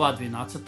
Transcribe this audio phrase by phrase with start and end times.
[0.00, 0.62] Глава 12.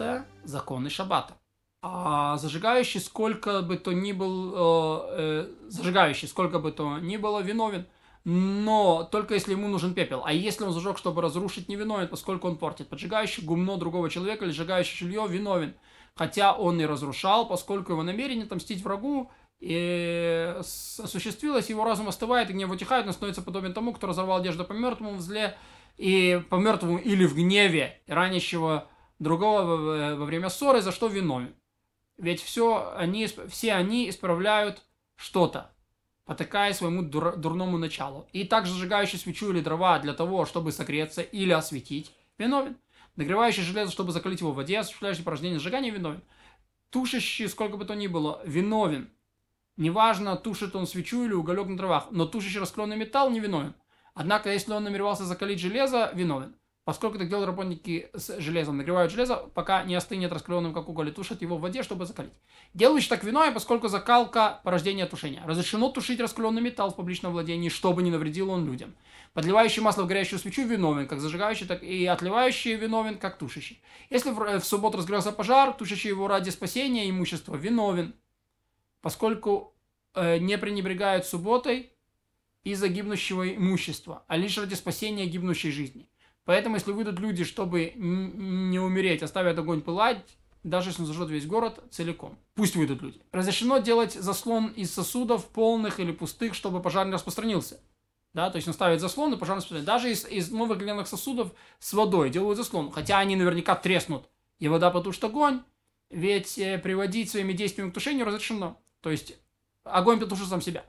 [0.44, 1.38] Законы Шаббата.
[1.80, 7.40] А зажигающий, сколько бы то ни был, э, э, зажигающий, сколько бы то ни было,
[7.40, 7.86] виновен.
[8.24, 10.20] Но только если ему нужен пепел.
[10.26, 12.88] А если он зажег, чтобы разрушить, не виновен, поскольку он портит.
[12.88, 15.76] Поджигающий гумно другого человека или сжигающий жилье виновен.
[16.14, 19.30] Хотя он и разрушал, поскольку его намерение отомстить врагу
[19.60, 24.66] и осуществилось, его разум остывает, и гнев утихает, но становится подобен тому, кто разорвал одежду
[24.66, 25.56] по мертвому в зле,
[25.96, 28.88] и по мертвому или в гневе ранящего
[29.22, 31.54] другого во время ссоры, за что виновен.
[32.18, 34.82] Ведь все они, все они исправляют
[35.16, 35.70] что-то,
[36.24, 38.28] потакая своему дур, дурному началу.
[38.32, 42.76] И также сжигающий свечу или дрова для того, чтобы согреться или осветить, виновен.
[43.16, 46.22] Нагревающий железо, чтобы закалить его в воде, осуществляющий порождение сжигания, виновен.
[46.90, 49.10] Тушащий, сколько бы то ни было, виновен.
[49.76, 53.74] Неважно, тушит он свечу или уголек на дровах, но тушащий раскаленный металл не виновен.
[54.14, 56.54] Однако, если он намеревался закалить железо, виновен.
[56.84, 61.12] Поскольку так делают работники с железом, нагревают железо, пока не остынет раскаленным, как уголь, и
[61.12, 62.32] тушат его в воде, чтобы закалить.
[62.74, 65.44] Делающий так виновен, поскольку закалка– порождение тушения.
[65.46, 68.96] Разрешено тушить раскаленный металл в публичном владении, чтобы не навредил он людям.
[69.32, 73.80] Подливающий масло в горящую свечу виновен, как зажигающий, так и отливающий виновен, как тушащий.
[74.10, 78.14] Если в, в субботу разгорелся пожар, тушащий его ради спасения имущества виновен,
[79.02, 79.76] поскольку
[80.14, 81.92] э, не пренебрегают субботой,
[82.64, 86.08] из-за гибнущего имущества, а лишь ради спасения гибнущей жизни.
[86.44, 91.46] Поэтому, если выйдут люди, чтобы не умереть, оставят огонь пылать, даже если он зажжет весь
[91.46, 92.38] город целиком.
[92.54, 93.20] Пусть выйдут люди.
[93.32, 97.80] Разрешено делать заслон из сосудов, полных или пустых, чтобы пожар не распространился.
[98.34, 99.92] Да, то есть он ставит заслон и пожар не распространяется.
[99.92, 102.90] Даже из, из новых глиняных сосудов с водой делают заслон.
[102.90, 105.62] Хотя они наверняка треснут, и вода потушит огонь.
[106.10, 108.80] Ведь э, приводить своими действиями к тушению разрешено.
[109.00, 109.34] То есть
[109.84, 110.84] огонь потушит сам себя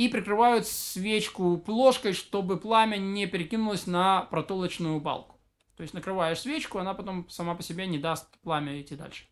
[0.00, 5.38] и прикрывают свечку плошкой, чтобы пламя не перекинулось на протолочную балку.
[5.76, 9.24] То есть накрываешь свечку, она потом сама по себе не даст пламя идти дальше.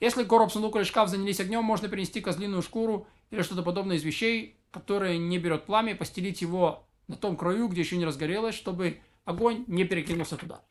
[0.00, 4.02] Если короб, сундук или шкаф занялись огнем, можно перенести козлиную шкуру или что-то подобное из
[4.02, 8.54] вещей, которые не берет пламя, и постелить его на том краю, где еще не разгорелось,
[8.54, 10.62] чтобы огонь не перекинулся туда.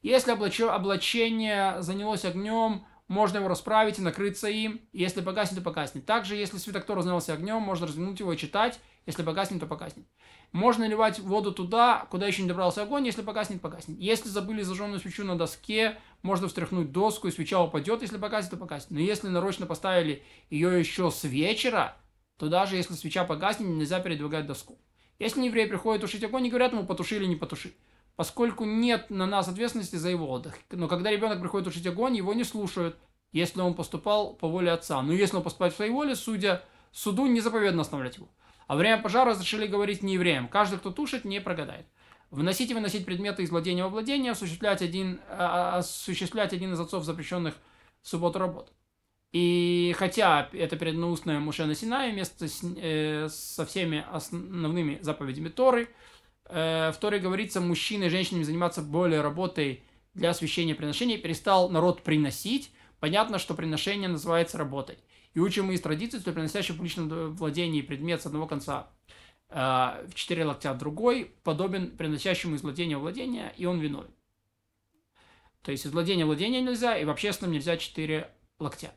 [0.00, 6.06] Если облачение занялось огнем, можно его расправить и накрыться им, если погаснет, то погаснет.
[6.06, 10.06] Также, если свиток Тора занялся огнем, можно развернуть его и читать, если погаснет, то погаснет.
[10.52, 13.98] Можно наливать воду туда, куда еще не добрался огонь, если погаснет, погаснет.
[13.98, 18.56] Если забыли зажженную свечу на доске, можно встряхнуть доску, и свеча упадет, если погаснет, то
[18.56, 18.92] погаснет.
[18.92, 21.96] Но если нарочно поставили ее еще с вечера,
[22.38, 24.78] то даже если свеча погаснет, нельзя передвигать доску.
[25.18, 27.74] Если еврей приходит тушить огонь, не говорят ему потуши или не потуши.
[28.16, 30.58] Поскольку нет на нас ответственности за его отдых.
[30.70, 32.96] Но когда ребенок приходит тушить огонь, его не слушают,
[33.32, 35.02] если он поступал по воле отца.
[35.02, 38.28] Но если он поступает в своей воле, судя суду, не заповедно оставлять его.
[38.66, 40.48] А время пожара разрешили говорить не евреям.
[40.48, 41.86] Каждый, кто тушит, не прогадает.
[42.30, 46.80] Вносить и выносить предметы из владения во владение, осуществлять один, а, а, осуществлять один из
[46.80, 47.54] отцов запрещенных
[48.02, 48.72] в субботу работ.
[49.32, 55.48] И хотя это передано устное Муше на Синае вместе с, э, со всеми основными заповедями
[55.48, 55.88] Торы,
[56.46, 59.82] э, в Торе говорится, мужчины и женщинами заниматься более работой
[60.14, 62.70] для освящения приношений, перестал народ приносить.
[63.00, 64.98] Понятно, что приношение называется работой.
[65.34, 68.88] И учим мы из традиции, что приносящий в публичном владении предмет с одного конца
[69.50, 69.54] э,
[70.08, 74.10] в четыре локтя другой подобен приносящему из владения владения, и он виновен.
[75.62, 78.92] То есть из владения владения нельзя, и в общественном нельзя четыре локтя.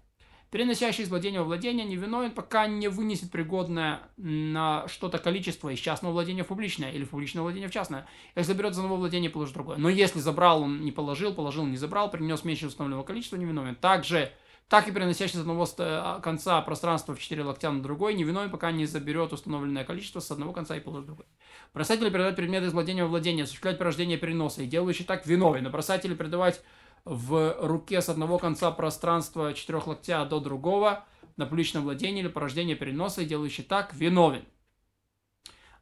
[0.51, 5.79] Переносящий из владения во владение не виновен, пока не вынесет пригодное на что-то количество из
[5.79, 8.07] частного владения в публичное или в публичное владение в частное.
[8.35, 9.77] Если берет за одного владения, положит другое.
[9.77, 13.75] Но если забрал, он не положил, положил, не забрал, принес меньше установленного количества, не виновен.
[13.75, 14.31] Также
[14.69, 18.50] так и переносящий с одного а, конца пространства в 4 локтя на другой, не виновен,
[18.50, 21.25] пока не заберет установленное количество с одного конца и положит другой.
[21.73, 25.63] Бросатель передать предметы из владения во владение, осуществлять порождение переноса, и делающий так виновен.
[25.63, 26.61] Но бросатель передавать
[27.06, 31.06] в руке с одного конца пространства 4 локтя до другого
[31.38, 34.44] на публичном владении или порождение переноса, и делающий так виновен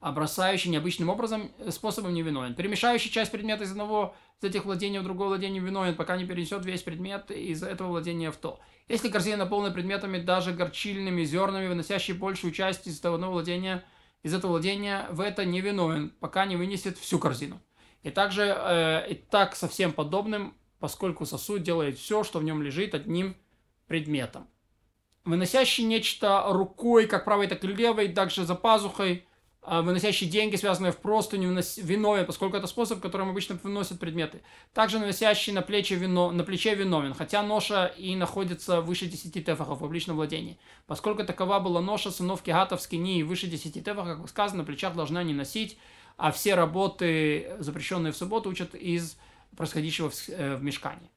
[0.05, 2.53] а бросающий необычным образом э, способом не виновен.
[2.53, 6.63] Перемешающий часть предмета из одного из этих владений в другое владение виновен, пока не перенесет
[6.63, 8.59] весь предмет из этого владения в то.
[8.87, 13.83] Если корзина наполнена предметами, даже горчильными зернами, выносящие большую часть из одного владения,
[14.21, 17.59] из этого владения, в это не виновен, пока не вынесет всю корзину.
[18.03, 22.61] И также э, и так со всем подобным, поскольку сосуд делает все, что в нем
[22.61, 23.35] лежит одним
[23.87, 24.47] предметом.
[25.23, 29.25] Выносящий нечто рукой, как правой, так и левой, также за пазухой–
[29.67, 34.41] выносящий деньги, связанные в простыню, виновен, поскольку это способ, которым обычно выносят предметы.
[34.73, 39.77] Также носящий на, плече вино, на плече виновен, хотя ноша и находится выше 10 тефахов
[39.77, 40.59] в публичном владении.
[40.85, 44.95] Поскольку такова была ноша сынов Кегатов в Скинии выше 10 тефахов, как сказано, на плечах
[44.95, 45.77] должна не носить,
[46.17, 49.17] а все работы, запрещенные в субботу, учат из
[49.57, 51.09] происходящего в, э, в мешкане.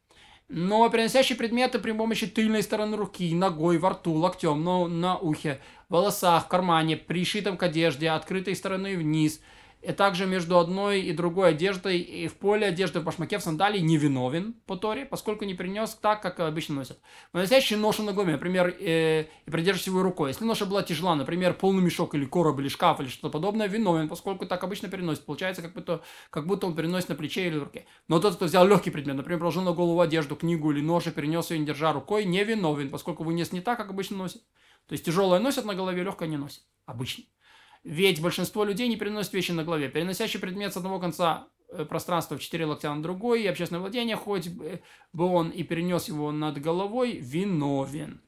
[0.49, 5.61] Но переносящий предметы при помощи тыльной стороны руки, ногой, во рту, локтем, но на ухе,
[5.89, 9.41] волосах, кармане, пришитом к одежде, открытой стороной вниз–
[9.81, 13.79] и также между одной и другой одеждой и в поле одежды в башмаке в сандалии
[13.79, 16.99] не виновен по Торе, поскольку не принес так, как обычно носят.
[17.33, 20.31] Выносящий ношу на голове, например, э, и придерживающий его рукой.
[20.31, 24.09] Если ноша была тяжела, например, полный мешок или короб, или шкаф, или что-то подобное, виновен,
[24.09, 25.25] поскольку так обычно переносит.
[25.25, 27.87] Получается, как будто, как будто он переносит на плече или в руке.
[28.09, 31.11] Но тот, кто взял легкий предмет, например, положил на голову одежду, книгу или нож и
[31.11, 34.43] перенес ее, не держа рукой, не виновен, поскольку вынес не так, как обычно носит.
[34.87, 36.63] То есть тяжелое носят на голове, легкое не носит.
[36.87, 37.25] Обычно.
[37.85, 39.89] Ведь большинство людей не переносят вещи на голове.
[39.89, 44.17] Переносящий предмет с одного конца э, пространства в 4 локтя на другой, и общественное владение,
[44.17, 48.21] хоть бы он и перенес его над головой, виновен.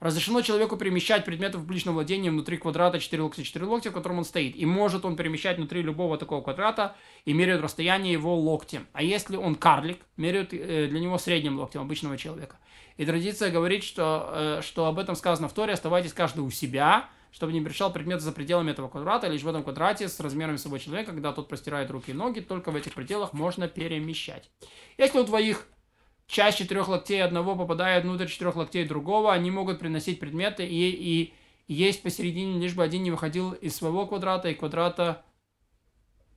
[0.00, 4.18] Разрешено человеку перемещать предметы в публичном владении внутри квадрата 4 локтя 4 локтя, в котором
[4.18, 4.56] он стоит.
[4.56, 8.86] И может он перемещать внутри любого такого квадрата и меряют расстояние его локтем.
[8.94, 12.56] А если он карлик, меряют э, для него средним локтем обычного человека.
[12.96, 17.10] И традиция говорит, что, э, что об этом сказано в Торе, оставайтесь каждый у себя–
[17.32, 20.80] чтобы не пришел предмет за пределами этого квадрата, лишь в этом квадрате с размерами собой
[20.80, 24.50] человека, когда тот простирает руки и ноги, только в этих пределах можно перемещать.
[24.98, 25.66] Если у твоих
[26.26, 31.34] часть четырех локтей одного попадает внутрь четырех локтей другого, они могут приносить предметы и, и
[31.66, 35.24] есть посередине, лишь бы один не выходил из своего квадрата и квадрата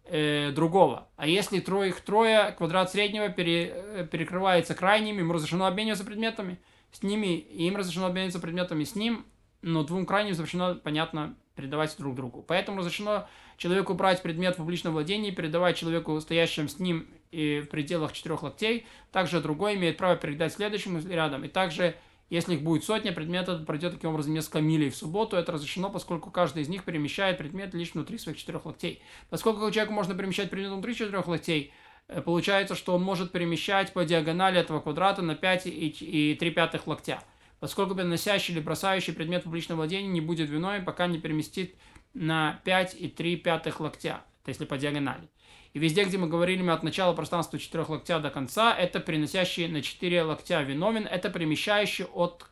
[0.05, 1.09] э, другого.
[1.15, 6.59] А если трое, их трое, квадрат среднего пере, э, перекрывается крайним, им разрешено обмениваться предметами
[6.91, 9.25] с ними, и им разрешено обмениваться предметами с ним,
[9.63, 12.43] но двум крайним запрещено, понятно, передавать друг другу.
[12.47, 13.27] Поэтому разрешено
[13.57, 18.43] человеку брать предмет в публичном владении, передавать человеку, стоящему с ним и в пределах четырех
[18.43, 18.85] локтей.
[19.11, 21.45] Также другой имеет право передать следующему рядом.
[21.45, 21.95] И также,
[22.29, 25.37] если их будет сотня, предмет этот пройдет таким образом несколько милей в субботу.
[25.37, 29.01] Это разрешено, поскольку каждый из них перемещает предмет лишь внутри своих четырех локтей.
[29.29, 31.71] Поскольку человеку можно перемещать предмет внутри четырех локтей,
[32.07, 36.87] э, получается, что он может перемещать по диагонали этого квадрата на 5 и 3 пятых
[36.87, 37.23] локтя
[37.63, 41.75] поскольку переносящий или бросающий предмет публичного владения не будет виновен, пока не переместит
[42.13, 45.29] на 5 и 3 пятых локтя, то если по диагонали.
[45.71, 49.81] И везде, где мы говорили от начала пространства 4 локтя до конца, это переносящий на
[49.81, 52.45] 4 локтя виновен, это перемещающий от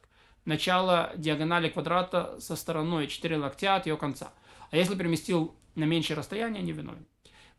[0.46, 4.32] начала диагонали квадрата со стороной 4 локтя от ее конца.
[4.70, 7.06] А если переместил на меньшее расстояние, не виновен.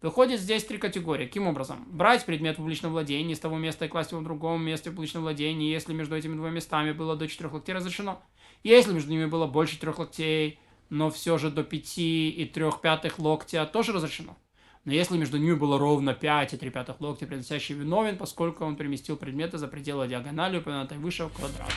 [0.02, 1.26] Выходит здесь три категории.
[1.26, 1.87] Каким образом?
[1.87, 5.70] Брать предмет публичного владения из того места и класть его в другом месте публичного владения,
[5.70, 8.20] если между этими двумя местами было до четырех локтей разрешено.
[8.64, 10.58] Если между ними было больше трех локтей,
[10.90, 14.37] но все же до пяти и трех пятых локтя тоже разрешено.
[14.84, 18.75] Но если между ними было ровно 5 и 3 пятых локтя, приносящий виновен, поскольку он
[18.75, 21.70] переместил предметы за пределы диагонали, упомянутой выше в квадрат.